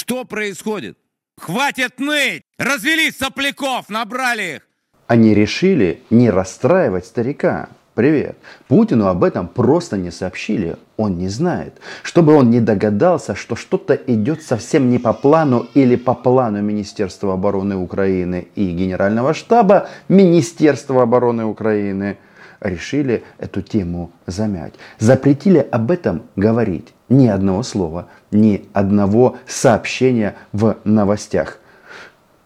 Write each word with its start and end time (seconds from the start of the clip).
Что 0.00 0.24
происходит? 0.24 0.96
Хватит 1.36 2.00
ныть! 2.00 2.42
Развели 2.58 3.10
сопляков, 3.10 3.90
набрали 3.90 4.56
их! 4.56 4.62
Они 5.08 5.34
решили 5.34 6.02
не 6.08 6.30
расстраивать 6.30 7.04
старика. 7.04 7.68
Привет. 7.94 8.38
Путину 8.66 9.08
об 9.08 9.24
этом 9.24 9.46
просто 9.46 9.98
не 9.98 10.10
сообщили. 10.10 10.76
Он 10.96 11.18
не 11.18 11.28
знает. 11.28 11.74
Чтобы 12.02 12.32
он 12.32 12.48
не 12.48 12.60
догадался, 12.60 13.34
что 13.34 13.56
что-то 13.56 13.94
идет 13.94 14.42
совсем 14.42 14.88
не 14.88 14.98
по 14.98 15.12
плану 15.12 15.66
или 15.74 15.96
по 15.96 16.14
плану 16.14 16.62
Министерства 16.62 17.34
обороны 17.34 17.76
Украины 17.76 18.48
и 18.54 18.70
Генерального 18.70 19.34
штаба 19.34 19.90
Министерства 20.08 21.02
обороны 21.02 21.44
Украины, 21.44 22.16
решили 22.60 23.22
эту 23.36 23.60
тему 23.60 24.12
замять. 24.26 24.72
Запретили 24.98 25.58
об 25.58 25.90
этом 25.90 26.22
говорить. 26.36 26.94
Ни 27.10 27.26
одного 27.26 27.62
слова, 27.62 28.06
ни 28.30 28.66
одного 28.72 29.36
сообщения 29.46 30.36
в 30.52 30.76
новостях. 30.84 31.58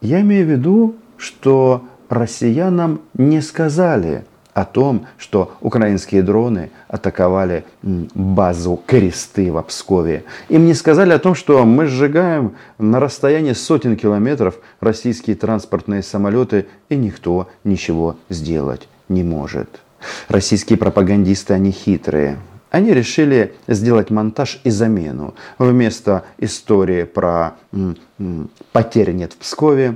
Я 0.01 0.21
имею 0.23 0.47
в 0.47 0.51
виду, 0.51 0.97
что 1.17 1.85
россиянам 2.09 3.01
не 3.15 3.41
сказали 3.41 4.25
о 4.55 4.65
том, 4.65 5.07
что 5.19 5.53
украинские 5.61 6.23
дроны 6.23 6.71
атаковали 6.89 7.65
базу 7.83 8.81
Кресты 8.87 9.53
в 9.53 9.61
Пскове. 9.63 10.25
Им 10.49 10.65
не 10.65 10.75
сказали 10.75 11.13
о 11.13 11.19
том, 11.19 11.35
что 11.35 11.65
мы 11.65 11.87
сжигаем 11.87 12.55
на 12.79 13.01
расстоянии 13.01 13.53
сотен 13.53 13.97
километров 13.97 14.57
российские 14.81 15.37
транспортные 15.37 16.03
самолеты, 16.03 16.67
и 16.89 16.97
никто 16.97 17.49
ничего 17.65 18.17
сделать 18.29 18.89
не 19.09 19.25
может. 19.25 19.69
Российские 20.29 20.79
пропагандисты, 20.79 21.53
они 21.55 21.71
хитрые. 21.71 22.39
Они 22.75 22.93
решили 22.93 23.55
сделать 23.69 24.11
монтаж 24.11 24.59
и 24.65 24.71
замену. 24.71 25.37
Вместо 25.59 26.25
истории 26.39 27.05
про 27.05 27.53
потерь 28.73 29.13
нет 29.13 29.33
в 29.33 29.37
Пскове 29.37 29.95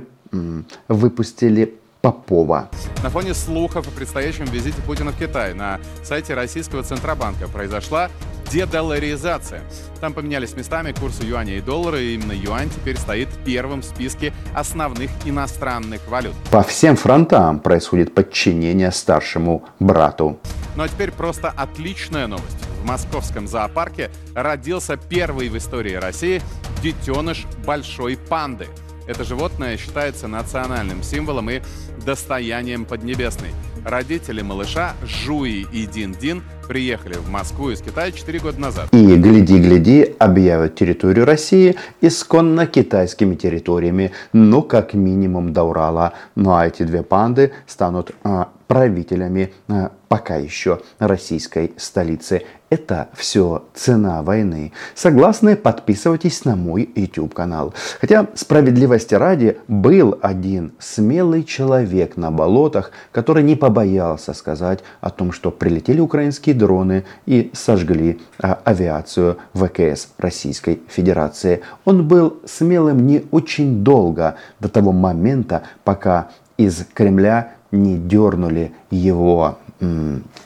выпустили 0.87 1.75
Попова. 1.99 2.69
На 3.03 3.09
фоне 3.09 3.33
слухов 3.33 3.85
о 3.85 3.91
предстоящем 3.91 4.45
визите 4.45 4.81
Путина 4.83 5.11
в 5.11 5.19
Китай 5.19 5.53
на 5.53 5.81
сайте 6.05 6.35
российского 6.35 6.81
Центробанка 6.81 7.49
произошла 7.49 8.09
дедоларизация. 8.49 9.61
Там 9.99 10.13
поменялись 10.13 10.55
местами 10.55 10.95
курсы 10.97 11.23
юаня 11.23 11.57
и 11.57 11.61
доллара, 11.61 11.99
и 11.99 12.13
именно 12.13 12.31
юань 12.31 12.69
теперь 12.69 12.95
стоит 12.95 13.27
первым 13.43 13.81
в 13.81 13.85
списке 13.85 14.31
основных 14.55 15.09
иностранных 15.25 16.07
валют. 16.07 16.33
По 16.49 16.63
всем 16.63 16.95
фронтам 16.95 17.59
происходит 17.59 18.13
подчинение 18.13 18.93
старшему 18.93 19.65
брату. 19.81 20.39
Ну 20.75 20.83
а 20.83 20.87
теперь 20.87 21.11
просто 21.11 21.49
отличная 21.49 22.27
новость. 22.27 22.57
В 22.81 22.85
московском 22.85 23.47
зоопарке 23.47 24.09
родился 24.35 24.97
первый 24.97 25.49
в 25.49 25.57
истории 25.57 25.95
России 25.95 26.41
детеныш 26.81 27.45
большой 27.65 28.17
панды– 28.17 28.67
это 29.09 29.23
животное 29.23 29.75
считается 29.75 30.27
национальным 30.27 31.01
символом 31.01 31.49
и 31.49 31.61
достоянием 32.05 32.85
Поднебесной. 32.85 33.49
Родители 33.83 34.43
малыша 34.43 34.93
Жуи 35.01 35.65
и 35.71 35.87
Дин-Дин 35.87 36.43
приехали 36.69 37.15
в 37.15 37.29
Москву 37.29 37.71
из 37.71 37.81
Китая 37.81 38.11
4 38.11 38.39
года 38.39 38.61
назад. 38.61 38.89
И 38.91 39.15
гляди-гляди 39.15 40.15
объявят 40.19 40.75
территорию 40.75 41.25
России 41.25 41.75
исконно 41.99 42.67
китайскими 42.67 43.33
территориями, 43.33 44.11
ну 44.33 44.61
как 44.61 44.93
минимум 44.93 45.51
до 45.51 45.63
Урала. 45.63 46.13
Ну 46.35 46.53
а 46.53 46.67
эти 46.67 46.83
две 46.83 47.01
панды 47.01 47.53
станут 47.65 48.11
а, 48.23 48.49
правителями 48.67 49.51
а, 49.67 49.91
пока 50.09 50.35
еще 50.35 50.79
российской 50.99 51.73
столицы. 51.77 52.43
Это 52.69 53.09
все 53.15 53.63
цена 53.73 54.21
войны. 54.21 54.73
Согласны? 54.93 55.55
Подписывайтесь 55.55 56.45
на 56.45 56.55
мой 56.55 56.87
YouTube 56.95 57.33
канал. 57.33 57.73
Хотя, 57.99 58.27
справедливости 58.35 59.15
ради, 59.15 59.57
был 59.67 60.19
один 60.21 60.73
смелый 60.77 61.43
человек 61.43 62.15
на 62.15 62.29
болотах, 62.29 62.91
который 63.11 63.41
не 63.41 63.55
побоялся 63.55 64.33
сказать 64.33 64.81
о 65.01 65.09
том, 65.09 65.31
что 65.31 65.49
прилетели 65.49 65.99
украинские 65.99 66.53
дроны 66.59 67.05
и 67.25 67.49
сожгли 67.53 68.19
а, 68.39 68.59
авиацию 68.63 69.37
ВКС 69.53 70.09
Российской 70.19 70.81
Федерации. 70.87 71.61
Он 71.85 72.07
был 72.07 72.37
смелым 72.45 73.07
не 73.07 73.23
очень 73.31 73.83
долго, 73.83 74.35
до 74.59 74.69
того 74.69 74.91
момента, 74.91 75.63
пока 75.83 76.29
из 76.57 76.85
Кремля 76.93 77.53
не 77.71 77.97
дернули 77.97 78.71
его 78.91 79.57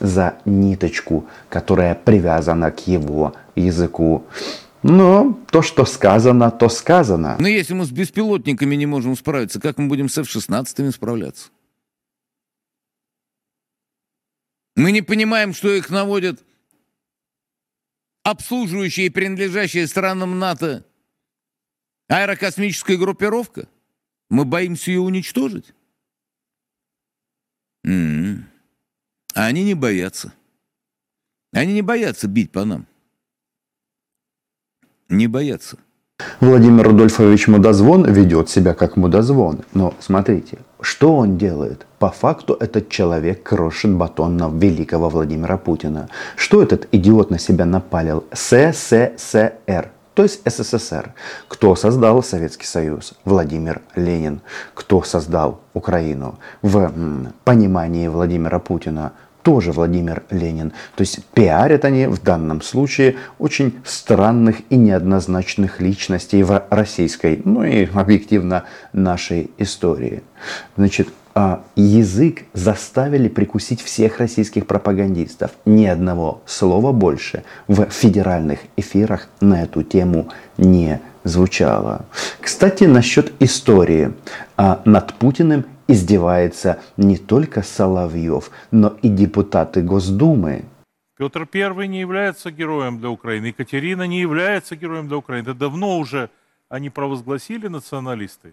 за 0.00 0.34
ниточку, 0.44 1.24
которая 1.48 1.94
привязана 1.94 2.70
к 2.70 2.86
его 2.86 3.34
языку. 3.56 4.22
Но 4.82 5.38
то, 5.50 5.62
что 5.62 5.86
сказано, 5.86 6.50
то 6.50 6.68
сказано. 6.68 7.36
Но 7.38 7.48
если 7.48 7.74
мы 7.74 7.84
с 7.84 7.90
беспилотниками 7.90 8.76
не 8.76 8.86
можем 8.86 9.16
справиться, 9.16 9.60
как 9.60 9.78
мы 9.78 9.88
будем 9.88 10.08
с 10.08 10.18
F-16 10.18 10.92
справляться? 10.92 11.48
Мы 14.76 14.90
не 14.92 15.02
понимаем, 15.02 15.54
что 15.54 15.72
их 15.72 15.90
наводят 15.90 16.42
обслуживающие 18.24 19.06
и 19.06 19.10
принадлежащие 19.10 19.86
странам 19.86 20.38
НАТО 20.38 20.84
аэрокосмическая 22.08 22.96
группировка? 22.96 23.68
Мы 24.30 24.44
боимся 24.44 24.90
ее 24.90 25.00
уничтожить? 25.00 25.74
М-м. 27.84 28.48
А 29.34 29.46
они 29.46 29.64
не 29.64 29.74
боятся. 29.74 30.32
Они 31.52 31.72
не 31.72 31.82
боятся 31.82 32.26
бить 32.26 32.50
по 32.50 32.64
нам. 32.64 32.86
Не 35.08 35.26
боятся. 35.28 35.78
Владимир 36.40 36.86
Рудольфович 36.88 37.48
Мудозвон 37.48 38.04
ведет 38.04 38.48
себя 38.48 38.74
как 38.74 38.96
мудозвон. 38.96 39.60
Но 39.72 39.94
смотрите, 39.98 40.58
что 40.80 41.16
он 41.16 41.38
делает? 41.38 41.86
По 41.98 42.10
факту 42.10 42.54
этот 42.60 42.88
человек 42.88 43.42
крошит 43.42 43.90
батон 43.90 44.36
на 44.36 44.48
великого 44.48 45.08
Владимира 45.08 45.56
Путина. 45.56 46.08
Что 46.36 46.62
этот 46.62 46.86
идиот 46.92 47.30
на 47.30 47.38
себя 47.38 47.64
напалил? 47.64 48.24
СССР 48.32 49.90
то 50.14 50.22
есть 50.22 50.48
СССР. 50.48 51.12
Кто 51.48 51.74
создал 51.74 52.22
Советский 52.22 52.66
Союз? 52.66 53.14
Владимир 53.24 53.82
Ленин. 53.96 54.42
Кто 54.74 55.02
создал 55.02 55.60
Украину? 55.72 56.38
В 56.62 56.92
понимании 57.42 58.06
Владимира 58.06 58.60
Путина 58.60 59.12
тоже 59.44 59.70
Владимир 59.72 60.24
Ленин. 60.30 60.70
То 60.96 61.02
есть 61.02 61.24
пиарят 61.26 61.84
они 61.84 62.06
в 62.06 62.20
данном 62.20 62.62
случае 62.62 63.16
очень 63.38 63.78
странных 63.84 64.56
и 64.70 64.76
неоднозначных 64.76 65.80
личностей 65.80 66.42
в 66.42 66.64
российской, 66.70 67.40
ну 67.44 67.62
и 67.62 67.86
объективно 67.92 68.64
нашей 68.92 69.50
истории. 69.58 70.22
Значит, 70.76 71.08
а, 71.34 71.64
язык 71.76 72.44
заставили 72.54 73.28
прикусить 73.28 73.82
всех 73.82 74.18
российских 74.18 74.66
пропагандистов. 74.66 75.50
Ни 75.66 75.84
одного 75.84 76.42
слова 76.46 76.92
больше 76.92 77.42
в 77.68 77.90
федеральных 77.90 78.60
эфирах 78.76 79.28
на 79.40 79.62
эту 79.62 79.82
тему 79.82 80.28
не 80.56 81.00
звучало. 81.24 82.06
Кстати, 82.40 82.84
насчет 82.84 83.32
истории. 83.40 84.12
А, 84.56 84.80
над 84.84 85.14
Путиным 85.14 85.66
издевается 85.88 86.82
не 86.96 87.16
только 87.16 87.62
Соловьев, 87.62 88.50
но 88.70 88.96
и 89.02 89.08
депутаты 89.08 89.82
Госдумы. 89.82 90.64
Петр 91.16 91.48
I 91.52 91.86
не 91.86 92.00
является 92.00 92.50
героем 92.50 92.98
для 92.98 93.10
Украины, 93.10 93.46
Екатерина 93.46 94.06
не 94.06 94.20
является 94.20 94.74
героем 94.76 95.06
для 95.08 95.16
Украины. 95.16 95.44
Это 95.44 95.54
давно 95.54 95.98
уже 95.98 96.28
они 96.68 96.90
провозгласили 96.90 97.68
националисты. 97.68 98.52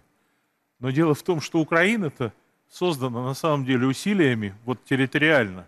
Но 0.79 0.91
дело 0.91 1.15
в 1.15 1.23
том, 1.23 1.41
что 1.41 1.59
Украина-то 1.59 2.33
создана 2.69 3.23
на 3.23 3.33
самом 3.33 3.65
деле 3.65 3.87
усилиями 3.87 4.53
вот 4.65 4.83
территориально 4.85 5.65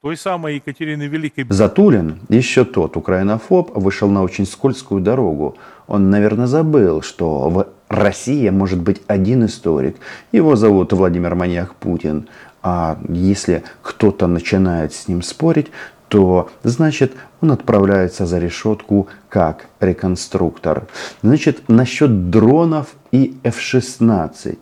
той 0.00 0.16
самой 0.16 0.56
Екатерины 0.56 1.08
Великой. 1.08 1.44
Затулин, 1.48 2.20
еще 2.28 2.64
тот 2.64 2.96
украинофоб, 2.96 3.76
вышел 3.76 4.08
на 4.08 4.22
очень 4.22 4.46
скользкую 4.46 5.00
дорогу. 5.00 5.56
Он, 5.88 6.08
наверное, 6.08 6.46
забыл, 6.46 7.02
что 7.02 7.50
в 7.50 7.66
России 7.88 8.48
может 8.50 8.80
быть 8.80 9.02
один 9.08 9.44
историк. 9.46 9.96
Его 10.30 10.54
зовут 10.54 10.92
Владимир 10.92 11.34
Маньяк 11.34 11.74
Путин. 11.74 12.28
А 12.62 12.98
если 13.08 13.64
кто-то 13.82 14.28
начинает 14.28 14.92
с 14.92 15.08
ним 15.08 15.20
спорить, 15.20 15.66
то 16.06 16.48
значит 16.62 17.14
он 17.40 17.50
отправляется 17.50 18.24
за 18.24 18.38
решетку 18.38 19.08
как 19.28 19.66
реконструктор. 19.80 20.86
Значит, 21.22 21.68
насчет 21.68 22.30
дронов 22.30 22.94
и 23.10 23.36
F-16. 23.42 24.58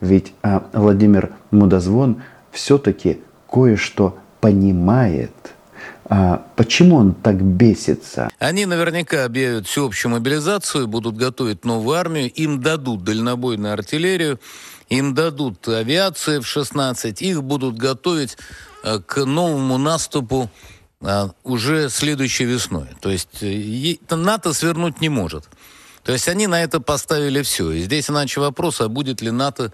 Ведь 0.00 0.32
а, 0.42 0.64
Владимир 0.72 1.30
Мудозвон 1.52 2.22
все-таки 2.50 3.20
кое-что 3.48 4.16
понимает. 4.40 5.32
А 6.12 6.44
почему 6.56 6.96
он 6.96 7.14
так 7.14 7.40
бесится? 7.40 8.30
Они 8.40 8.66
наверняка 8.66 9.24
объявят 9.24 9.68
всеобщую 9.68 10.12
мобилизацию, 10.12 10.88
будут 10.88 11.16
готовить 11.16 11.64
новую 11.64 11.96
армию, 11.96 12.30
им 12.32 12.60
дадут 12.60 13.04
дальнобойную 13.04 13.72
артиллерию, 13.72 14.40
им 14.88 15.14
дадут 15.14 15.68
авиацию 15.68 16.42
в 16.42 16.46
16, 16.48 17.22
их 17.22 17.44
будут 17.44 17.76
готовить 17.76 18.36
э, 18.82 18.98
к 18.98 19.24
новому 19.24 19.78
наступу 19.78 20.50
э, 21.00 21.28
уже 21.44 21.88
следующей 21.88 22.44
весной. 22.44 22.88
То 23.00 23.10
есть 23.10 23.40
э, 23.42 23.94
НАТО 24.10 24.52
свернуть 24.52 25.00
не 25.00 25.08
может. 25.08 25.44
То 26.04 26.12
есть 26.12 26.28
они 26.28 26.46
на 26.46 26.62
это 26.62 26.80
поставили 26.80 27.42
все. 27.42 27.70
И 27.72 27.82
здесь 27.82 28.10
иначе 28.10 28.40
вопрос, 28.40 28.80
а 28.80 28.88
будет 28.88 29.20
ли 29.20 29.30
НАТО 29.30 29.72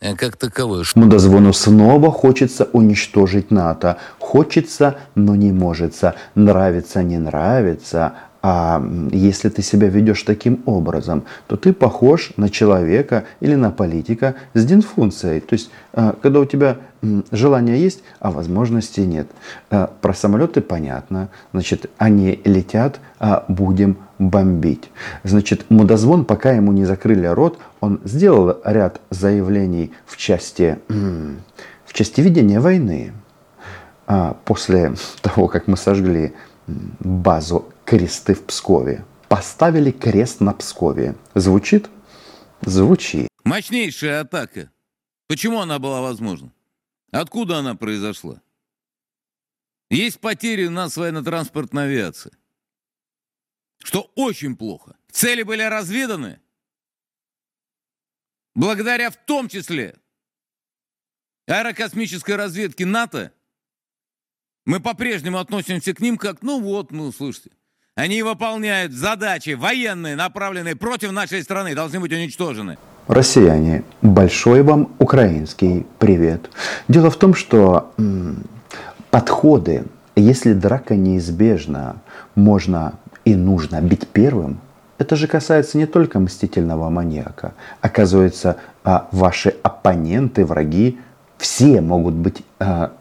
э, 0.00 0.14
как 0.16 0.36
таковое. 0.36 0.84
Мудозвону 0.94 1.52
снова 1.52 2.10
хочется 2.10 2.68
уничтожить 2.72 3.50
НАТО. 3.50 3.98
Хочется, 4.18 4.96
но 5.14 5.36
не 5.36 5.52
может. 5.52 5.94
Нравится, 6.34 7.02
не 7.02 7.18
нравится. 7.18 8.14
А 8.42 8.82
если 9.12 9.50
ты 9.50 9.62
себя 9.62 9.88
ведешь 9.88 10.22
таким 10.22 10.62
образом, 10.64 11.24
то 11.46 11.56
ты 11.56 11.72
похож 11.72 12.32
на 12.36 12.48
человека 12.48 13.24
или 13.40 13.54
на 13.54 13.70
политика 13.70 14.34
с 14.54 14.64
динфункцией. 14.64 15.40
То 15.40 15.52
есть, 15.54 15.70
а, 15.92 16.16
когда 16.22 16.40
у 16.40 16.46
тебя 16.46 16.78
желание 17.30 17.80
есть, 17.80 18.02
а 18.18 18.30
возможности 18.30 19.00
нет. 19.00 19.28
А, 19.70 19.86
про 20.00 20.14
самолеты 20.14 20.60
понятно. 20.60 21.28
Значит, 21.52 21.90
они 21.98 22.40
летят, 22.44 23.00
а 23.18 23.44
будем 23.48 23.98
бомбить. 24.18 24.90
Значит, 25.24 25.70
мудозвон, 25.70 26.24
пока 26.24 26.52
ему 26.52 26.72
не 26.72 26.84
закрыли 26.84 27.26
рот, 27.26 27.58
он 27.80 28.00
сделал 28.04 28.58
ряд 28.64 29.00
заявлений 29.10 29.92
в 30.06 30.16
части, 30.16 30.78
в 30.88 31.92
части 31.92 32.20
ведения 32.20 32.60
войны. 32.60 33.12
А 34.06 34.36
после 34.44 34.94
того, 35.22 35.48
как 35.48 35.68
мы 35.68 35.76
сожгли 35.76 36.34
базу 36.98 37.66
кресты 37.84 38.34
в 38.34 38.42
Пскове. 38.44 39.04
Поставили 39.28 39.90
крест 39.90 40.40
на 40.40 40.52
Пскове. 40.52 41.14
Звучит? 41.34 41.88
Звучит. 42.62 43.28
Мощнейшая 43.44 44.20
атака. 44.20 44.70
Почему 45.28 45.60
она 45.60 45.78
была 45.78 46.00
возможна? 46.00 46.50
Откуда 47.10 47.58
она 47.58 47.74
произошла? 47.74 48.40
Есть 49.90 50.20
потери 50.20 50.66
у 50.66 50.70
нас 50.70 50.96
военно-транспортной 50.96 51.84
авиации. 51.84 52.32
Что 53.82 54.12
очень 54.14 54.56
плохо. 54.56 54.96
Цели 55.10 55.42
были 55.42 55.62
разведаны. 55.62 56.40
Благодаря 58.54 59.10
в 59.10 59.16
том 59.16 59.48
числе 59.48 59.96
аэрокосмической 61.46 62.36
разведке 62.36 62.86
НАТО 62.86 63.32
мы 64.64 64.80
по-прежнему 64.80 65.38
относимся 65.38 65.94
к 65.94 66.00
ним 66.00 66.18
как, 66.18 66.42
ну 66.42 66.60
вот, 66.60 66.92
ну 66.92 67.10
слушайте, 67.10 67.50
они 67.94 68.22
выполняют 68.22 68.92
задачи 68.92 69.50
военные, 69.50 70.14
направленные 70.14 70.76
против 70.76 71.10
нашей 71.12 71.42
страны, 71.42 71.74
должны 71.74 71.98
быть 71.98 72.12
уничтожены. 72.12 72.78
Россияне, 73.10 73.82
большой 74.02 74.62
вам 74.62 74.90
украинский 75.00 75.84
привет. 75.98 76.48
Дело 76.86 77.10
в 77.10 77.16
том, 77.16 77.34
что 77.34 77.90
подходы, 79.10 79.82
если 80.14 80.52
драка 80.52 80.94
неизбежна, 80.94 81.96
можно 82.36 82.92
и 83.24 83.34
нужно 83.34 83.80
бить 83.80 84.06
первым, 84.06 84.60
это 84.98 85.16
же 85.16 85.26
касается 85.26 85.76
не 85.76 85.86
только 85.86 86.20
мстительного 86.20 86.88
маньяка. 86.88 87.54
Оказывается, 87.80 88.58
а, 88.84 89.08
ваши 89.10 89.56
оппоненты, 89.64 90.44
враги, 90.44 91.00
все 91.36 91.80
могут 91.80 92.14
быть 92.14 92.44
а, 92.60 92.92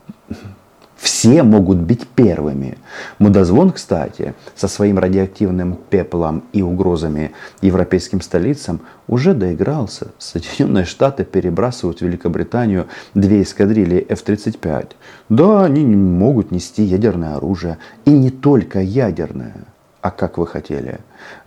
все 0.99 1.43
могут 1.43 1.77
быть 1.77 2.07
первыми. 2.07 2.77
Мудозвон, 3.19 3.71
кстати, 3.71 4.33
со 4.55 4.67
своим 4.67 4.99
радиоактивным 4.99 5.77
пеплом 5.89 6.43
и 6.51 6.61
угрозами 6.61 7.31
европейским 7.61 8.19
столицам 8.19 8.81
уже 9.07 9.33
доигрался. 9.33 10.11
Соединенные 10.17 10.83
Штаты 10.83 11.23
перебрасывают 11.23 11.99
в 11.99 12.01
Великобританию 12.01 12.87
две 13.13 13.43
эскадрильи 13.43 14.05
F-35. 14.09 14.89
Да, 15.29 15.63
они 15.63 15.85
могут 15.85 16.51
нести 16.51 16.83
ядерное 16.83 17.35
оружие. 17.35 17.77
И 18.03 18.11
не 18.11 18.29
только 18.29 18.81
ядерное. 18.81 19.55
А 20.01 20.11
как 20.11 20.37
вы 20.37 20.47
хотели? 20.47 20.99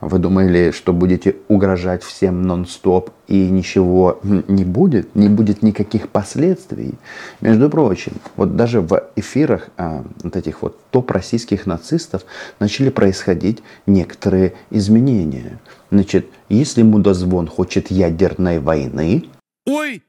Вы 0.03 0.19
думали, 0.19 0.73
что 0.73 0.93
будете 0.93 1.37
угрожать 1.49 2.03
всем 2.03 2.43
нон-стоп 2.43 3.11
и 3.27 3.49
ничего 3.49 4.21
не 4.23 4.65
будет? 4.65 5.15
Не 5.15 5.29
будет 5.29 5.63
никаких 5.63 6.11
последствий? 6.11 6.95
Между 7.41 7.71
прочим, 7.71 8.13
вот 8.37 8.55
даже 8.55 8.83
в 8.83 9.11
эфирах 9.17 9.69
а, 9.79 10.05
вот 10.23 10.37
этих 10.37 10.61
вот 10.61 10.79
топ-российских 10.91 11.65
нацистов 11.65 12.27
начали 12.59 12.91
происходить 12.91 13.63
некоторые 13.87 14.53
изменения. 14.69 15.59
Значит, 15.91 16.27
если 16.51 16.83
мудозвон 16.83 17.49
хочет 17.49 17.91
ядерной 17.91 18.59
войны... 18.59 19.31
Ой! 19.65 20.03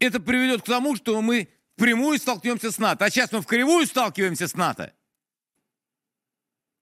Это 0.00 0.18
приведет 0.18 0.62
к 0.62 0.66
тому, 0.66 0.96
что 0.96 1.20
мы 1.22 1.48
впрямую 1.76 2.18
столкнемся 2.18 2.72
с 2.72 2.78
НАТО. 2.78 3.04
А 3.04 3.10
сейчас 3.10 3.30
мы 3.30 3.40
в 3.40 3.46
кривую 3.46 3.86
сталкиваемся 3.86 4.48
с 4.48 4.54
НАТО. 4.54 4.92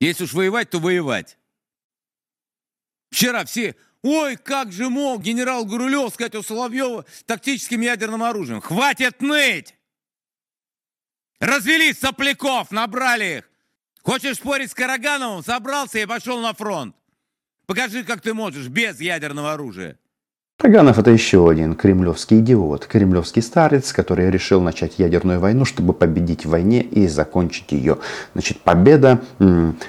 Если 0.01 0.25
уж 0.25 0.33
воевать, 0.33 0.71
то 0.71 0.79
воевать. 0.79 1.37
Вчера 3.11 3.45
все, 3.45 3.77
ой, 4.03 4.37
как 4.37 4.73
же 4.73 4.89
мог 4.89 5.23
генерал 5.23 5.67
Гурулев 5.67 6.15
сказать 6.15 6.35
у 6.35 6.43
Соловьева 6.43 7.05
тактическим 7.27 7.83
ядерным 7.83 8.23
оружием. 8.23 8.61
Хватит 8.61 9.21
ныть! 9.21 9.75
Развели 11.39 11.93
сопляков, 11.93 12.71
набрали 12.71 13.39
их. 13.39 13.51
Хочешь 14.03 14.37
спорить 14.37 14.71
с 14.71 14.75
Карагановым? 14.75 15.43
Собрался 15.43 15.99
и 15.99 16.07
пошел 16.07 16.41
на 16.41 16.55
фронт. 16.55 16.97
Покажи, 17.67 18.03
как 18.05 18.23
ты 18.23 18.33
можешь 18.35 18.69
без 18.69 19.01
ядерного 19.01 19.53
оружия. 19.53 19.99
Таганов 20.61 20.99
это 20.99 21.11
еще 21.11 21.49
один 21.49 21.75
кремлевский 21.75 22.41
идиот, 22.41 22.85
кремлевский 22.85 23.41
старец, 23.41 23.95
который 23.95 24.31
решил 24.31 24.61
начать 24.61 24.99
ядерную 24.99 25.41
войну, 25.41 25.65
чтобы 25.65 25.95
победить 25.95 26.45
в 26.45 26.51
войне 26.51 26.83
и 26.83 27.09
закончить 27.09 27.73
ее. 27.73 27.97
Значит, 28.35 28.61
победа 28.61 29.21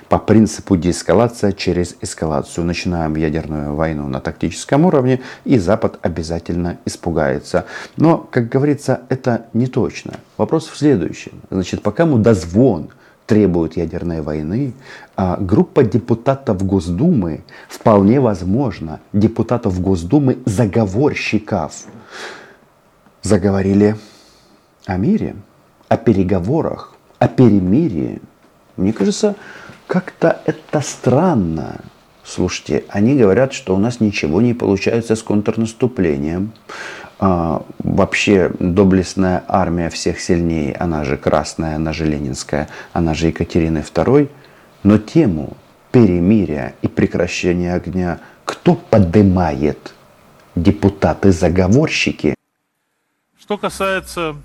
по 0.08 0.18
принципу 0.18 0.78
деэскалация 0.78 1.52
через 1.52 1.98
эскалацию. 2.00 2.64
Начинаем 2.64 3.18
ядерную 3.18 3.76
войну 3.76 4.08
на 4.08 4.22
тактическом 4.22 4.86
уровне, 4.86 5.20
и 5.44 5.58
Запад 5.58 6.00
обязательно 6.04 6.78
испугается. 6.86 7.66
Но, 7.98 8.26
как 8.32 8.48
говорится, 8.48 9.02
это 9.10 9.48
не 9.52 9.68
точно. 9.68 10.14
Вопрос 10.38 10.70
в 10.70 10.78
следующем. 10.78 11.34
Значит, 11.50 11.84
пока 11.84 12.06
мы 12.06 12.20
дозвон 12.20 12.92
требуют 13.32 13.78
ядерной 13.78 14.20
войны, 14.20 14.74
а 15.16 15.38
группа 15.38 15.84
депутатов 15.84 16.66
Госдумы, 16.66 17.46
вполне 17.70 18.20
возможно, 18.20 19.00
депутатов 19.14 19.80
Госдумы 19.80 20.40
заговорщиков, 20.44 21.72
заговорили 23.22 23.96
о 24.86 24.98
мире, 24.98 25.38
о 25.88 25.96
переговорах, 25.96 26.94
о 27.20 27.30
перемирии. 27.30 28.22
Мне 28.76 28.92
кажется, 28.92 29.36
как-то 29.88 30.42
это 30.46 30.82
странно. 30.82 31.80
Слушайте, 32.26 32.84
они 32.90 33.16
говорят, 33.16 33.54
что 33.54 33.74
у 33.74 33.78
нас 33.78 34.02
ничего 34.02 34.42
не 34.42 34.54
получается 34.54 35.16
с 35.16 35.24
контрнаступлением. 35.24 36.52
А, 37.24 37.64
вообще 37.78 38.52
доблестная 38.60 39.44
армия 39.48 39.92
всех 39.92 40.20
сильнее, 40.20 40.74
она 40.74 41.04
же 41.04 41.18
Красная, 41.18 41.76
она 41.76 41.94
же 41.94 42.06
Ленинская, 42.06 42.68
она 42.94 43.14
же 43.14 43.28
Екатерины 43.28 43.78
II. 43.78 44.28
Но 44.82 44.98
тему 44.98 45.56
перемирия 45.92 46.74
и 46.82 46.88
прекращения 46.88 47.76
огня 47.76 48.20
кто 48.44 48.74
поднимает? 48.74 49.94
Депутаты-заговорщики. 50.56 52.34
Что 53.40 53.58
касается 53.60 54.36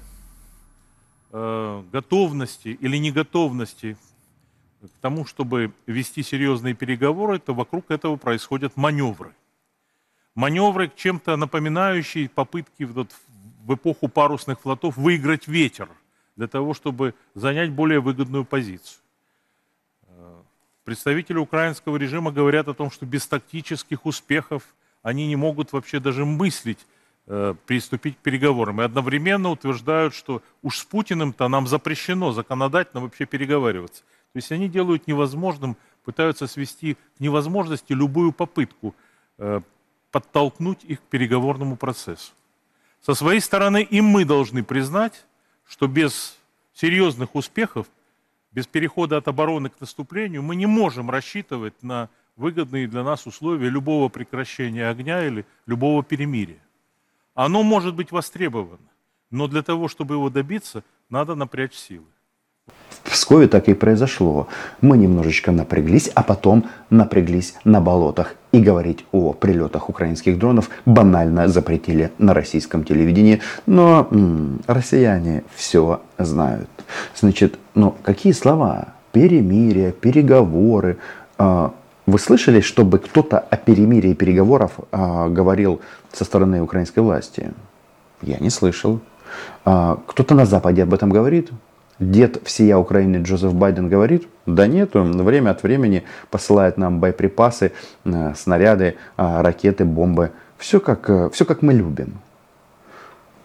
э, 1.32 1.82
готовности 1.90 2.68
или 2.68 2.98
неготовности 2.98 3.96
к 4.82 5.00
тому, 5.00 5.24
чтобы 5.24 5.72
вести 5.86 6.22
серьезные 6.22 6.74
переговоры, 6.74 7.38
то 7.38 7.54
вокруг 7.54 7.90
этого 7.90 8.16
происходят 8.16 8.76
маневры 8.76 9.32
маневры, 10.36 10.92
чем-то 10.94 11.36
напоминающие 11.36 12.28
попытки 12.28 12.84
в, 12.84 13.08
в 13.64 13.74
эпоху 13.74 14.06
парусных 14.06 14.60
флотов 14.60 14.96
выиграть 14.96 15.48
ветер 15.48 15.88
для 16.36 16.46
того, 16.46 16.74
чтобы 16.74 17.14
занять 17.34 17.72
более 17.72 18.00
выгодную 18.00 18.44
позицию. 18.44 19.00
Э, 20.06 20.42
представители 20.84 21.38
украинского 21.38 21.96
режима 21.96 22.30
говорят 22.30 22.68
о 22.68 22.74
том, 22.74 22.90
что 22.90 23.06
без 23.06 23.26
тактических 23.26 24.06
успехов 24.06 24.62
они 25.02 25.26
не 25.26 25.36
могут 25.36 25.72
вообще 25.72 26.00
даже 26.00 26.26
мыслить 26.26 26.86
э, 27.26 27.54
приступить 27.66 28.18
к 28.18 28.20
переговорам. 28.20 28.82
И 28.82 28.84
одновременно 28.84 29.50
утверждают, 29.50 30.14
что 30.14 30.42
уж 30.62 30.78
с 30.78 30.84
Путиным-то 30.84 31.48
нам 31.48 31.66
запрещено 31.66 32.32
законодательно 32.32 33.00
вообще 33.00 33.24
переговариваться. 33.24 34.02
То 34.34 34.36
есть 34.36 34.52
они 34.52 34.68
делают 34.68 35.06
невозможным, 35.06 35.78
пытаются 36.04 36.46
свести 36.46 36.94
к 36.94 37.20
невозможности 37.20 37.94
любую 37.94 38.32
попытку 38.32 38.94
э, 39.38 39.62
подтолкнуть 40.10 40.84
их 40.84 41.00
к 41.00 41.04
переговорному 41.04 41.76
процессу. 41.76 42.32
Со 43.00 43.14
своей 43.14 43.40
стороны 43.40 43.82
и 43.82 44.00
мы 44.00 44.24
должны 44.24 44.64
признать, 44.64 45.26
что 45.64 45.86
без 45.86 46.38
серьезных 46.74 47.34
успехов, 47.34 47.86
без 48.52 48.66
перехода 48.66 49.18
от 49.18 49.28
обороны 49.28 49.70
к 49.70 49.80
наступлению, 49.80 50.42
мы 50.42 50.56
не 50.56 50.66
можем 50.66 51.10
рассчитывать 51.10 51.82
на 51.82 52.08
выгодные 52.36 52.86
для 52.86 53.02
нас 53.02 53.26
условия 53.26 53.68
любого 53.68 54.08
прекращения 54.08 54.88
огня 54.88 55.26
или 55.26 55.46
любого 55.66 56.02
перемирия. 56.02 56.60
Оно 57.34 57.62
может 57.62 57.94
быть 57.94 58.12
востребовано, 58.12 58.88
но 59.30 59.46
для 59.46 59.62
того, 59.62 59.88
чтобы 59.88 60.14
его 60.14 60.30
добиться, 60.30 60.84
надо 61.08 61.34
напрячь 61.34 61.74
силы. 61.74 62.06
В 63.06 63.12
Пскове 63.12 63.46
так 63.46 63.68
и 63.68 63.74
произошло. 63.74 64.48
Мы 64.80 64.98
немножечко 64.98 65.52
напряглись, 65.52 66.10
а 66.14 66.24
потом 66.24 66.64
напряглись 66.90 67.54
на 67.62 67.80
болотах. 67.80 68.34
И 68.50 68.58
говорить 68.60 69.06
о 69.12 69.32
прилетах 69.32 69.88
украинских 69.88 70.38
дронов 70.38 70.70
банально 70.86 71.46
запретили 71.46 72.10
на 72.18 72.34
российском 72.34 72.82
телевидении. 72.82 73.40
Но 73.66 74.08
м, 74.10 74.60
россияне 74.66 75.44
все 75.54 76.00
знают. 76.18 76.68
Значит, 77.14 77.60
ну 77.76 77.94
какие 78.02 78.32
слова? 78.32 78.88
Перемирие, 79.12 79.92
переговоры. 79.92 80.98
А, 81.38 81.72
Вы 82.06 82.18
слышали, 82.18 82.60
чтобы 82.60 82.98
кто-то 82.98 83.38
о 83.38 83.56
перемирии 83.56 84.10
и 84.10 84.14
переговорах 84.14 84.72
а, 84.90 85.28
говорил 85.28 85.80
со 86.12 86.24
стороны 86.24 86.60
украинской 86.60 87.00
власти? 87.00 87.52
Я 88.20 88.38
не 88.38 88.50
слышал. 88.50 88.98
А, 89.64 90.00
Кто-то 90.06 90.34
на 90.34 90.44
Западе 90.44 90.82
об 90.82 90.92
этом 90.92 91.10
говорит? 91.10 91.50
Дед 91.98 92.42
всея 92.44 92.76
Украины 92.76 93.22
Джозеф 93.22 93.54
Байден 93.54 93.88
говорит? 93.88 94.28
Да 94.44 94.66
нет, 94.66 94.94
он 94.96 95.22
время 95.22 95.50
от 95.50 95.62
времени 95.62 96.04
посылает 96.30 96.76
нам 96.76 97.00
боеприпасы, 97.00 97.72
э, 98.04 98.34
снаряды, 98.36 98.96
а, 99.16 99.42
ракеты, 99.42 99.84
бомбы. 99.84 100.32
Все 100.58 100.78
как, 100.78 101.08
э, 101.08 101.30
все 101.32 101.46
как 101.46 101.62
мы 101.62 101.72
любим. 101.72 102.18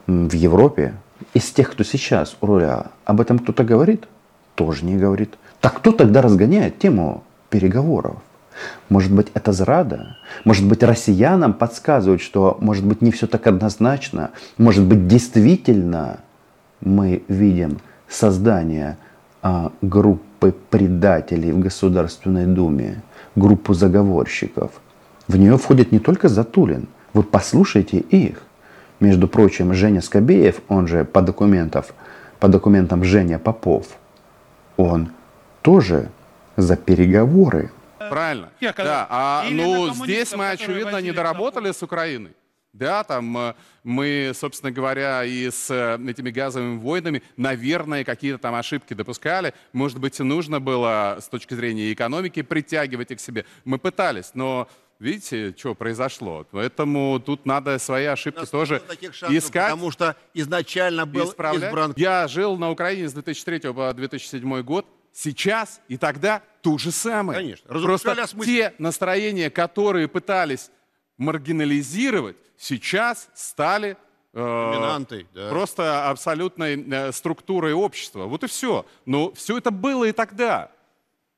В 0.08 0.34
Европе 0.34 0.94
из 1.34 1.50
тех, 1.52 1.72
кто 1.72 1.84
сейчас 1.84 2.36
у 2.42 2.46
руля, 2.46 2.88
об 3.06 3.22
этом 3.22 3.40
кто-то 3.40 3.64
говорит? 3.64 4.08
Тоже 4.56 4.84
не 4.84 4.98
говорит. 4.98 5.36
Так 5.62 5.76
кто 5.78 5.94
тогда 5.94 6.22
разгоняет 6.22 6.78
тему 6.78 7.24
переговоров? 7.50 8.18
Может 8.90 9.14
быть, 9.14 9.28
это 9.34 9.54
зрада? 9.54 10.18
Может 10.44 10.68
быть, 10.68 10.84
россиянам 10.84 11.54
подсказывают, 11.54 12.22
что, 12.22 12.58
может 12.60 12.86
быть, 12.86 13.02
не 13.02 13.12
все 13.12 13.28
так 13.28 13.48
однозначно? 13.48 14.32
Может 14.58 14.84
быть, 14.84 15.08
действительно 15.08 16.20
мы 16.82 17.24
видим 17.30 17.80
создание 18.12 18.98
а, 19.42 19.72
группы 19.82 20.54
предателей 20.70 21.52
в 21.52 21.60
Государственной 21.60 22.46
Думе, 22.46 23.02
группу 23.36 23.74
заговорщиков. 23.74 24.72
В 25.28 25.38
нее 25.38 25.58
входит 25.58 25.92
не 25.92 26.00
только 26.00 26.30
Затулин. 26.30 26.88
Вы 27.14 27.24
послушайте 27.24 27.98
их. 27.98 28.44
Между 29.00 29.28
прочим, 29.28 29.74
Женя 29.74 30.02
Скобеев, 30.02 30.62
он 30.68 30.88
же 30.88 31.06
по, 31.06 31.22
документов, 31.22 31.94
по 32.40 32.48
документам 32.48 33.04
Женя 33.04 33.40
Попов, 33.40 33.88
он 34.78 35.10
тоже 35.62 36.10
за 36.58 36.76
переговоры. 36.76 37.72
Правильно. 38.10 38.50
Я 38.60 38.74
когда- 38.74 38.92
Да, 39.02 39.08
а 39.10 39.44
ну 39.52 39.94
здесь 39.94 40.36
мы, 40.36 40.50
очевидно, 40.52 41.02
не 41.02 41.12
доработали 41.12 41.72
с 41.72 41.82
Украиной. 41.82 42.32
Да, 42.74 43.04
там 43.04 43.38
э, 43.38 43.54
мы, 43.84 44.32
собственно 44.34 44.72
говоря, 44.72 45.26
и 45.26 45.50
с 45.50 45.70
э, 45.70 46.00
этими 46.10 46.32
газовыми 46.32 46.78
войнами, 46.78 47.22
наверное, 47.36 48.06
какие-то 48.06 48.38
там 48.38 48.56
ошибки 48.56 48.94
допускали. 48.94 49.54
Может 49.74 50.00
быть, 50.00 50.18
и 50.22 50.24
нужно 50.24 50.62
было 50.62 51.18
с 51.20 51.28
точки 51.28 51.54
зрения 51.54 51.92
экономики 51.92 52.42
притягивать 52.42 53.12
их 53.12 53.18
к 53.18 53.22
себе. 53.22 53.46
Мы 53.66 53.78
пытались, 53.78 54.32
но 54.36 54.70
видите, 55.00 55.54
что 55.58 55.76
произошло. 55.76 56.48
Поэтому 56.52 57.20
тут 57.20 57.46
надо 57.46 57.78
свои 57.78 58.06
ошибки 58.06 58.46
тоже 58.46 58.82
шансов, 59.12 59.32
искать. 59.32 59.72
Потому 59.72 59.92
что 59.92 60.16
изначально 60.34 61.06
был 61.06 61.30
исправлять. 61.30 61.70
избран 61.70 61.94
Я 61.98 62.30
жил 62.30 62.58
на 62.58 62.72
Украине 62.72 63.10
с 63.10 63.14
2003 63.14 63.74
по 63.74 63.94
2007 63.94 64.62
год. 64.62 64.86
Сейчас 65.12 65.82
и 65.90 65.98
тогда 65.98 66.42
то 66.62 66.78
же 66.78 66.92
самое. 66.92 67.40
Конечно. 67.40 67.68
Просто 67.68 68.16
те 68.46 68.74
настроения, 68.78 69.50
которые 69.50 70.08
пытались 70.08 70.72
маргинализировать, 71.22 72.36
сейчас 72.58 73.30
стали 73.36 73.96
э, 74.34 74.72
Доминантой, 74.74 75.28
да. 75.34 75.50
просто 75.50 76.10
абсолютной 76.10 76.84
э, 76.84 77.12
структурой 77.12 77.74
общества. 77.74 78.26
Вот 78.26 78.44
и 78.44 78.48
все. 78.48 78.86
Но 79.06 79.32
все 79.34 79.60
это 79.60 79.70
было 79.70 80.06
и 80.06 80.12
тогда. 80.12 80.72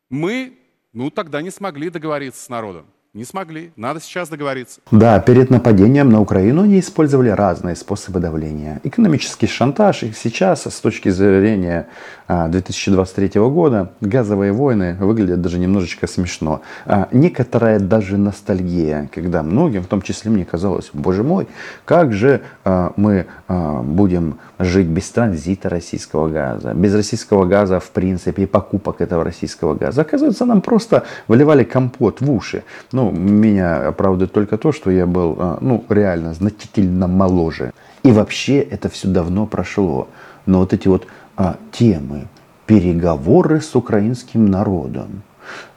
Мы, 0.10 0.58
ну, 0.94 1.10
тогда 1.10 1.42
не 1.42 1.52
смогли 1.52 1.90
договориться 1.90 2.42
с 2.42 2.48
народом. 2.48 2.88
Не 3.16 3.26
смогли. 3.26 3.72
Надо 3.76 4.00
сейчас 4.00 4.28
договориться. 4.28 4.82
Да, 4.90 5.20
перед 5.20 5.52
нападением 5.52 6.10
на 6.10 6.20
Украину 6.20 6.64
они 6.64 6.80
использовали 6.80 7.30
разные 7.30 7.76
способы 7.76 8.20
давления. 8.20 8.82
Экономический 8.84 9.46
шантаж. 9.46 10.02
И 10.02 10.14
сейчас, 10.14 10.66
с 10.66 10.80
точки 10.80 11.10
зрения 11.10 11.90
а, 12.28 12.48
2023 12.48 13.40
года, 13.42 13.92
газовые 14.02 14.52
войны 14.52 14.98
выглядят 15.00 15.42
даже 15.42 15.60
немножечко 15.60 16.08
смешно. 16.08 16.62
А, 16.88 17.08
Некоторая 17.12 17.80
даже 17.80 18.18
ностальгия, 18.18 19.08
когда 19.14 19.44
многим, 19.44 19.84
в 19.84 19.88
том 19.88 20.02
числе 20.02 20.32
мне 20.32 20.44
казалось, 20.44 20.90
боже 20.92 21.22
мой, 21.22 21.48
как 21.86 22.14
же 22.14 22.42
а, 22.64 22.94
мы 22.96 23.28
а, 23.48 23.84
будем 23.84 24.40
жить 24.58 24.88
без 24.88 25.08
транзита 25.12 25.70
российского 25.70 26.30
газа, 26.30 26.74
без 26.74 26.96
российского 26.96 27.46
газа 27.46 27.80
в 27.80 27.92
принципе 27.92 28.44
и 28.44 28.46
покупок 28.48 29.02
этого 29.02 29.24
российского 29.24 29.76
газа. 29.76 30.02
Оказывается, 30.02 30.46
нам 30.46 30.62
просто 30.62 31.04
выливали 31.28 31.64
компот 31.64 32.20
в 32.20 32.32
уши. 32.32 32.64
Ну, 33.04 33.12
меня 33.12 33.90
оправдывает 33.90 34.32
только 34.32 34.58
то, 34.58 34.72
что 34.72 34.90
я 34.90 35.06
был, 35.06 35.36
а, 35.38 35.58
ну, 35.60 35.84
реально 35.90 36.34
значительно 36.34 37.08
моложе. 37.08 37.74
И 38.02 38.12
вообще 38.14 38.60
это 38.60 38.88
все 38.88 39.10
давно 39.10 39.46
прошло. 39.46 40.08
Но 40.46 40.60
вот 40.60 40.72
эти 40.72 40.88
вот 40.88 41.06
а, 41.36 41.58
темы, 41.74 42.28
переговоры 42.66 43.60
с 43.60 43.76
украинским 43.76 44.46
народом, 44.46 45.24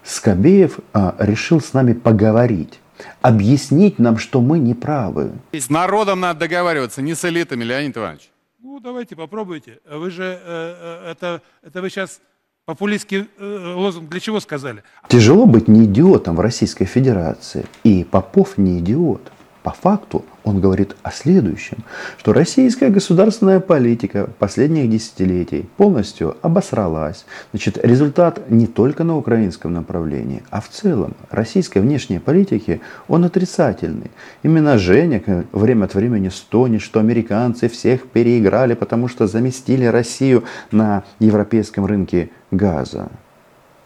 Скобеев 0.04 0.78
а, 0.92 1.16
решил 1.18 1.60
с 1.60 1.72
нами 1.72 1.94
поговорить, 1.94 2.78
объяснить 3.22 3.98
нам, 3.98 4.18
что 4.18 4.40
мы 4.40 4.60
не 4.60 4.74
правы. 4.74 5.32
С 5.52 5.68
народом 5.68 6.20
надо 6.20 6.40
договариваться, 6.40 7.02
не 7.02 7.16
с 7.16 7.24
элитами, 7.24 7.64
Леонид 7.64 7.96
Иванович. 7.96 8.30
Ну, 8.62 8.78
давайте 8.78 9.16
попробуйте. 9.16 9.80
Вы 9.90 10.10
же 10.10 10.22
э, 10.22 11.06
э, 11.06 11.10
это, 11.10 11.42
это 11.62 11.82
вы 11.82 11.90
сейчас 11.90 12.20
популистский 12.66 13.28
э, 13.38 13.74
лозунг 13.74 14.10
для 14.10 14.20
чего 14.20 14.40
сказали? 14.40 14.82
Тяжело 15.08 15.46
быть 15.46 15.68
не 15.68 15.84
идиотом 15.84 16.36
в 16.36 16.40
Российской 16.40 16.84
Федерации. 16.84 17.64
И 17.84 18.04
Попов 18.04 18.58
не 18.58 18.80
идиот. 18.80 19.32
По 19.62 19.70
факту 19.70 20.24
он 20.46 20.60
говорит 20.60 20.94
о 21.02 21.10
следующем, 21.10 21.78
что 22.18 22.32
российская 22.32 22.88
государственная 22.88 23.58
политика 23.58 24.30
последних 24.38 24.88
десятилетий 24.88 25.68
полностью 25.76 26.36
обосралась. 26.40 27.26
Значит, 27.50 27.84
результат 27.84 28.48
не 28.48 28.68
только 28.68 29.02
на 29.02 29.16
украинском 29.16 29.72
направлении, 29.72 30.44
а 30.50 30.60
в 30.60 30.68
целом 30.68 31.14
российской 31.30 31.80
внешней 31.80 32.20
политики 32.20 32.80
он 33.08 33.24
отрицательный. 33.24 34.12
Именно 34.44 34.78
Женя 34.78 35.20
время 35.50 35.86
от 35.86 35.94
времени 35.94 36.28
стонет, 36.28 36.80
что 36.80 37.00
американцы 37.00 37.68
всех 37.68 38.06
переиграли, 38.06 38.74
потому 38.74 39.08
что 39.08 39.26
заместили 39.26 39.84
Россию 39.84 40.44
на 40.70 41.02
европейском 41.18 41.86
рынке 41.86 42.30
газа. 42.52 43.08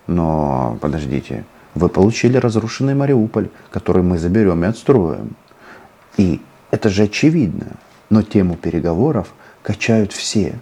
Но 0.07 0.77
подождите, 0.83 1.45
вы 1.75 1.89
получили 1.89 2.37
разрушенный 2.37 2.95
Мариуполь, 2.95 3.49
который 3.71 4.03
мы 4.03 4.19
заберем 4.19 4.63
и 4.63 4.67
отстроим. 4.67 5.37
И 6.19 6.43
это 6.71 6.89
же 6.89 7.05
очевидно. 7.05 7.77
Но 8.11 8.23
тему 8.23 8.57
переговоров 8.57 9.33
качают 9.63 10.13
все. 10.13 10.59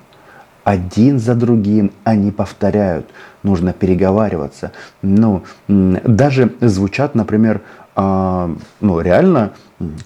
Один 0.65 1.19
за 1.19 1.35
другим 1.35 1.93
они 2.05 2.31
повторяют. 2.31 3.07
Нужно 3.43 3.73
переговариваться. 3.73 4.73
Ну, 5.03 5.45
даже 5.69 6.55
звучат, 6.61 7.15
например, 7.15 7.63
а, 7.95 8.55
ну, 8.81 9.01
реально 9.01 9.55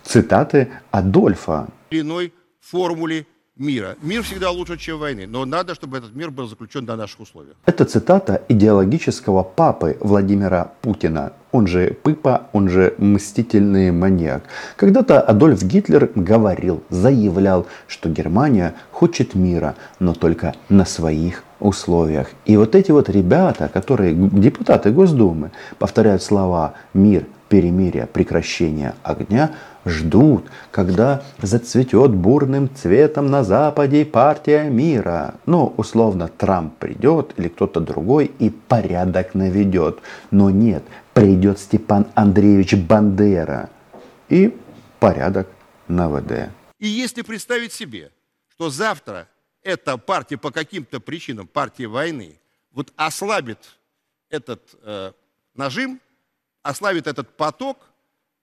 цитаты 0.05 0.69
Адольфа. 0.91 1.67
иной 1.91 2.33
формуле 2.61 3.27
мира. 3.57 3.97
Мир 4.03 4.23
всегда 4.23 4.51
лучше, 4.51 4.79
чем 4.79 4.99
войны, 4.99 5.27
но 5.27 5.45
надо, 5.45 5.75
чтобы 5.75 5.99
этот 5.99 6.15
мир 6.15 6.31
был 6.31 6.47
заключен 6.47 6.85
на 6.85 6.97
наших 6.97 7.21
условиях. 7.21 7.57
Это 7.67 7.85
цитата 7.85 8.43
идеологического 8.49 9.43
папы 9.43 9.97
Владимира 10.01 10.73
Путина, 10.81 11.33
он 11.53 11.67
же 11.67 11.97
Пыпа, 12.03 12.49
он 12.53 12.69
же 12.69 12.95
мстительный 12.99 13.93
маньяк. 13.93 14.43
Когда-то 14.77 15.21
Адольф 15.21 15.63
Гитлер 15.63 16.11
говорил, 16.15 16.83
заявлял, 16.89 17.67
что 17.87 18.09
Германия 18.09 18.75
хочет 18.91 19.35
мира, 19.35 19.75
но 20.01 20.15
только 20.15 20.55
на 20.69 20.85
своих 20.85 21.45
условиях. 21.61 22.31
И 22.45 22.57
вот 22.57 22.75
эти 22.75 22.91
вот 22.91 23.09
ребята, 23.09 23.69
которые 23.73 24.15
депутаты 24.15 24.91
Госдумы, 24.91 25.53
повторяют 25.79 26.23
слова 26.23 26.75
«мир», 26.95 27.27
«перемирие», 27.49 28.07
«прекращение 28.07 28.95
огня», 29.03 29.53
ждут, 29.85 30.45
когда 30.71 31.23
зацветет 31.41 32.13
бурным 32.13 32.71
цветом 32.75 33.27
на 33.27 33.45
Западе 33.45 34.05
партия 34.05 34.65
мира. 34.65 35.35
Ну, 35.47 35.73
условно, 35.77 36.29
Трамп 36.29 36.75
придет 36.77 37.35
или 37.37 37.49
кто-то 37.49 37.81
другой 37.81 38.31
и 38.39 38.51
порядок 38.51 39.35
наведет. 39.35 39.99
Но 40.31 40.51
нет, 40.51 40.85
придет 41.15 41.59
Степан 41.59 42.07
Андреевич 42.15 42.75
Бандера 42.75 43.71
и 44.29 44.57
порядок 44.99 45.49
наведет. 45.89 46.51
И 46.79 46.89
если 46.89 47.23
представить 47.23 47.73
себе, 47.73 48.11
что 48.49 48.71
завтра 48.71 49.29
эта 49.63 49.99
партия 49.99 50.37
по 50.37 50.51
каким-то 50.51 51.01
причинам, 51.01 51.47
партия 51.47 51.87
войны, 51.87 52.41
вот 52.73 52.93
ослабит 52.97 53.59
этот 54.31 54.63
э, 54.83 55.13
нажим, 55.55 56.01
ослабит 56.63 57.07
этот 57.07 57.37
поток, 57.37 57.79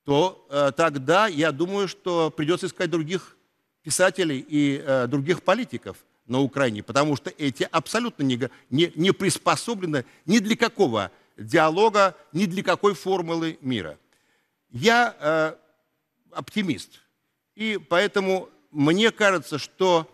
то 0.05 0.45
э, 0.49 0.71
тогда 0.75 1.27
я 1.27 1.51
думаю, 1.51 1.87
что 1.87 2.31
придется 2.31 2.67
искать 2.67 2.89
других 2.89 3.35
писателей 3.83 4.45
и 4.47 4.81
э, 4.85 5.07
других 5.07 5.43
политиков 5.43 5.97
на 6.27 6.39
Украине, 6.39 6.83
потому 6.83 7.15
что 7.15 7.31
эти 7.37 7.67
абсолютно 7.69 8.23
не, 8.23 8.39
не, 8.69 8.91
не 8.95 9.11
приспособлены 9.11 10.05
ни 10.25 10.39
для 10.39 10.55
какого 10.55 11.11
диалога, 11.39 12.15
ни 12.33 12.45
для 12.45 12.63
какой 12.63 12.93
формулы 12.93 13.57
мира. 13.61 13.97
Я 14.69 15.15
э, 15.19 15.55
оптимист, 16.31 17.01
и 17.55 17.79
поэтому 17.89 18.49
мне 18.71 19.11
кажется, 19.11 19.57
что 19.57 20.07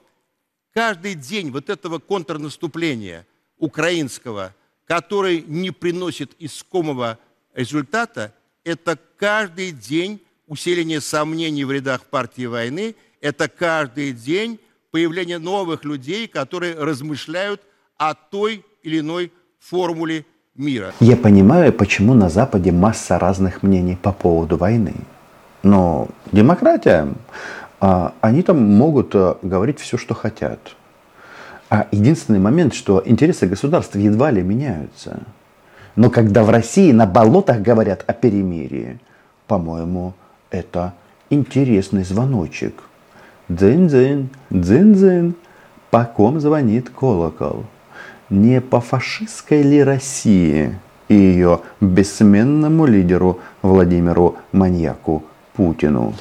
каждый 0.74 1.15
день 1.15 1.51
вот 1.51 1.70
этого 1.70 2.00
контрнаступления 2.00 3.27
украинского, 3.58 4.53
который 4.86 5.41
не 5.41 5.72
приносит 5.72 6.32
искомого 6.39 7.20
результата, 7.53 8.34
это 8.63 8.98
каждый 9.17 9.72
день 9.72 10.22
усиление 10.48 11.01
сомнений 11.01 11.65
в 11.65 11.72
рядах 11.72 12.05
партии 12.05 12.46
войны, 12.46 12.96
это 13.20 13.48
каждый 13.48 14.12
день 14.12 14.60
появление 14.91 15.39
новых 15.39 15.84
людей, 15.84 16.27
которые 16.27 16.75
размышляют 16.75 17.62
о 17.98 18.13
той 18.13 18.63
или 18.84 19.00
иной 19.00 19.32
формуле 19.60 20.25
мира. 20.58 20.94
Я 21.00 21.18
понимаю, 21.18 21.74
почему 21.74 22.14
на 22.14 22.30
Западе 22.30 22.72
масса 22.72 23.20
разных 23.20 23.64
мнений 23.64 23.98
по 24.02 24.12
поводу 24.12 24.58
войны. 24.58 24.94
Но 25.64 26.08
демократия, 26.32 27.08
а, 27.80 28.14
они 28.22 28.42
там 28.42 28.64
могут 28.64 29.16
а, 29.16 29.38
говорить 29.42 29.80
все, 29.80 29.98
что 29.98 30.14
хотят. 30.14 30.60
А 31.70 31.88
единственный 31.92 32.40
момент, 32.40 32.74
что 32.74 33.02
интересы 33.06 33.48
государств 33.48 33.96
едва 33.96 34.32
ли 34.32 34.42
меняются. 34.42 35.20
Но 35.96 36.10
когда 36.10 36.44
в 36.44 36.50
России 36.50 36.92
на 36.92 37.06
болотах 37.06 37.62
говорят 37.62 38.04
о 38.08 38.14
перемирии, 38.14 39.00
по-моему, 39.48 40.14
это 40.52 40.94
интересный 41.30 42.04
звоночек. 42.04 42.84
Дзынь-дзынь, 43.50 44.30
дзынь-дзынь, 44.50 45.36
по 45.92 46.06
ком 46.06 46.40
звонит 46.40 46.90
колокол? 46.90 47.66
Не 48.29 48.62
по 48.62 48.82
фашистской 48.82 49.62
ли 49.62 49.84
России 49.84 50.77
и 51.08 51.13
ее 51.13 51.62
бессменному 51.79 52.86
лидеру 52.86 53.39
Владимиру 53.62 54.38
Маньяку 54.51 55.24
Путину? 55.53 56.15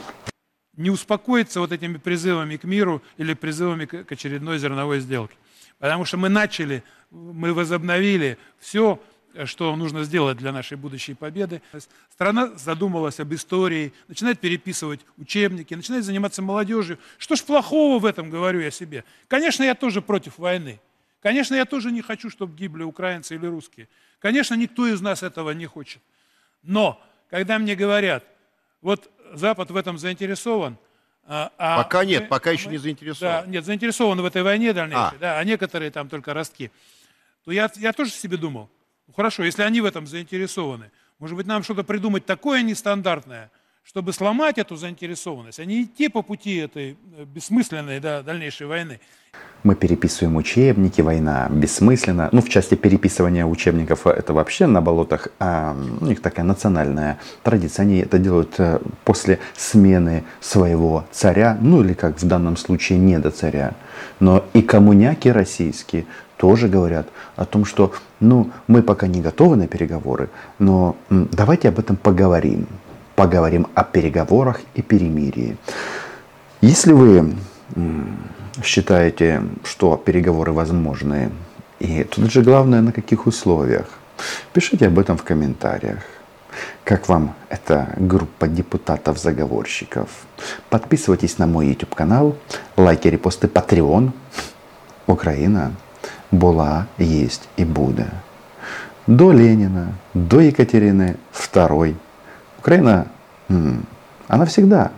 не 0.77 0.91
успокоиться 0.91 1.61
вот 1.61 1.73
этими 1.73 1.99
призывами 1.99 2.57
к 2.57 2.65
миру 2.65 3.03
или 3.17 3.35
призывами 3.35 3.85
к 3.85 4.11
очередной 4.11 4.59
зерновой 4.59 5.01
сделке. 5.01 5.37
Потому 5.79 6.05
что 6.05 6.17
мы 6.17 6.29
начали, 6.29 6.83
мы 7.11 7.53
возобновили 7.53 8.39
все, 8.59 9.01
что 9.45 9.75
нужно 9.77 10.05
сделать 10.05 10.39
для 10.39 10.53
нашей 10.53 10.77
будущей 10.77 11.15
победы. 11.15 11.61
Страна 12.13 12.53
задумалась 12.57 13.21
об 13.21 13.33
истории, 13.35 13.93
начинает 14.09 14.41
переписывать 14.41 15.01
учебники, 15.19 15.75
начинает 15.75 16.05
заниматься 16.05 16.43
молодежью. 16.43 16.99
Что 17.19 17.37
ж 17.37 17.43
плохого 17.43 17.99
в 17.99 18.07
этом, 18.07 18.31
говорю 18.31 18.61
я 18.61 18.71
себе? 18.71 19.05
Конечно, 19.29 19.63
я 19.63 19.75
тоже 19.75 20.03
против 20.03 20.39
войны. 20.39 20.81
Конечно, 21.25 21.55
я 21.55 21.65
тоже 21.65 21.91
не 21.91 22.03
хочу, 22.03 22.29
чтобы 22.29 22.55
гибли 22.55 22.83
украинцы 22.83 23.35
или 23.35 23.47
русские. 23.47 23.89
Конечно, 24.19 24.53
никто 24.57 24.87
из 24.87 25.01
нас 25.01 25.23
этого 25.23 25.53
не 25.53 25.65
хочет. 25.65 26.03
Но, 26.63 27.03
когда 27.31 27.59
мне 27.59 27.75
говорят, 27.75 28.25
вот 28.83 29.11
Запад 29.33 29.71
в 29.71 29.77
этом 29.77 29.97
заинтересован, 29.97 30.77
а- 31.27 31.51
а 31.57 31.83
Пока 31.83 32.05
нет, 32.05 32.25
мы- 32.25 32.29
пока 32.29 32.51
а 32.51 32.53
еще 32.53 32.67
мы- 32.67 32.73
не 32.73 32.77
заинтересован. 32.79 33.45
Да, 33.47 33.51
нет, 33.51 33.65
заинтересованы 33.65 34.21
в 34.21 34.27
этой 34.27 34.43
войне 34.43 34.75
дальнейшей, 34.75 35.17
А. 35.17 35.19
да, 35.19 35.39
а 35.39 35.45
некоторые 35.45 35.91
там 35.91 36.11
только 36.11 36.35
ростки. 36.35 36.71
То 37.47 37.53
я, 37.53 37.71
я 37.77 37.95
тоже 37.95 38.11
себе 38.11 38.37
думал, 38.37 38.69
ну 39.07 39.15
хорошо, 39.15 39.45
если 39.45 39.63
они 39.63 39.81
в 39.81 39.87
этом 39.87 40.07
заинтересованы, 40.07 40.91
может 41.19 41.39
быть, 41.39 41.47
нам 41.47 41.63
что-то 41.63 41.85
придумать 41.85 42.27
такое 42.27 42.61
нестандартное, 42.61 43.51
чтобы 43.85 44.13
сломать 44.13 44.59
эту 44.59 44.77
заинтересованность, 44.77 45.61
а 45.61 45.65
не 45.65 45.85
идти 45.85 46.09
по 46.09 46.23
пути 46.23 46.57
этой 46.57 46.97
э, 47.17 47.25
бессмысленной 47.25 48.01
да, 48.01 48.23
дальнейшей 48.23 48.67
войны. 48.67 48.99
Мы 49.63 49.75
переписываем 49.75 50.37
учебники, 50.37 51.01
война 51.01 51.49
бессмысленна. 51.51 52.29
Ну, 52.33 52.41
в 52.41 52.49
части 52.49 52.75
переписывания 52.75 53.47
учебников 53.47 54.07
это 54.07 54.33
вообще 54.33 54.67
на 54.67 54.81
болотах 54.81 55.29
а, 55.39 55.77
у 56.01 56.05
них 56.05 56.21
такая 56.21 56.45
национальная 56.45 57.19
традиция. 57.43 57.85
Они 57.85 57.99
это 57.99 58.19
делают 58.19 58.55
э, 58.59 58.81
после 59.05 59.39
смены 59.57 60.25
своего 60.41 61.05
царя, 61.13 61.59
ну 61.61 61.83
или 61.83 61.95
как 61.95 62.21
в 62.21 62.27
данном 62.27 62.57
случае 62.57 62.99
не 62.99 63.19
до 63.19 63.31
царя. 63.31 63.73
Но 64.21 64.45
и 64.55 64.63
коммуняки 64.63 65.31
российские 65.31 66.07
тоже 66.37 66.69
говорят 66.69 67.09
о 67.37 67.45
том, 67.45 67.65
что 67.65 67.93
ну, 68.21 68.51
мы 68.67 68.83
пока 68.83 69.07
не 69.07 69.21
готовы 69.21 69.57
на 69.57 69.67
переговоры, 69.67 70.29
но 70.59 70.97
давайте 71.11 71.69
об 71.69 71.79
этом 71.79 71.97
поговорим. 71.97 72.67
Поговорим 73.17 73.67
о 73.75 73.85
переговорах 73.85 74.61
и 74.75 74.83
перемирии. 74.83 75.57
Если 76.61 76.93
вы 76.93 77.35
считаете, 78.63 79.43
что 79.65 79.97
переговоры 79.97 80.53
возможны, 80.53 81.31
и 81.79 82.05
тут 82.05 82.31
же 82.33 82.43
главное, 82.43 82.81
на 82.81 82.93
каких 82.93 83.27
условиях, 83.27 83.87
пишите 84.53 84.87
об 84.87 84.99
этом 84.99 85.17
в 85.17 85.23
комментариях. 85.23 85.99
Как 86.85 87.09
вам 87.09 87.35
эта 87.49 87.95
группа 87.97 88.47
депутатов-заговорщиков? 88.47 90.09
Подписывайтесь 90.71 91.39
на 91.39 91.47
мой 91.47 91.69
YouTube 91.69 91.95
канал, 91.95 92.37
лайки, 92.77 93.09
репосты, 93.09 93.47
Patreon. 93.49 94.13
Украина 95.07 95.73
была, 96.31 96.87
есть 96.99 97.49
и 97.57 97.65
буде. 97.65 98.07
До 99.07 99.33
Ленина, 99.33 99.93
до 100.15 100.41
Екатерины 100.41 101.17
II. 101.35 101.95
Україна, 102.64 103.04
м, 103.52 103.82
она 104.30 104.44
всегда. 104.44 104.90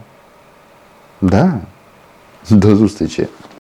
Да. 1.22 1.54
До 2.50 2.76
зустрічі. 2.76 3.28